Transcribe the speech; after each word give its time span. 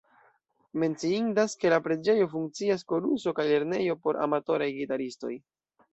Menciindas, 0.83 1.51
ke 1.63 1.69
en 1.69 1.73
la 1.75 1.79
preĝejo 1.87 2.27
funkcias 2.33 2.85
koruso 2.93 3.37
kaj 3.41 3.45
lernejo 3.53 3.99
por 4.07 4.19
amatoraj 4.29 4.71
gitaristoj. 4.79 5.35